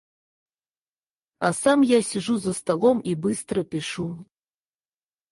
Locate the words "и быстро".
3.01-3.63